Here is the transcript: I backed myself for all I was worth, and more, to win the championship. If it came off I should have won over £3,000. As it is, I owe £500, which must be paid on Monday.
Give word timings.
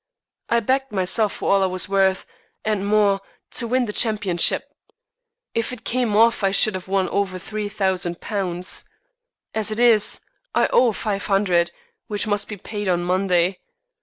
I 0.49 0.61
backed 0.61 0.91
myself 0.91 1.33
for 1.33 1.53
all 1.53 1.61
I 1.61 1.67
was 1.67 1.87
worth, 1.87 2.25
and 2.65 2.87
more, 2.87 3.21
to 3.51 3.67
win 3.67 3.85
the 3.85 3.93
championship. 3.93 4.63
If 5.53 5.71
it 5.71 5.83
came 5.85 6.15
off 6.15 6.43
I 6.43 6.49
should 6.49 6.73
have 6.73 6.87
won 6.87 7.07
over 7.09 7.37
£3,000. 7.37 8.83
As 9.53 9.69
it 9.69 9.79
is, 9.79 10.21
I 10.55 10.65
owe 10.73 10.91
£500, 10.91 11.69
which 12.07 12.25
must 12.25 12.47
be 12.47 12.57
paid 12.57 12.87
on 12.87 13.03
Monday. 13.03 13.59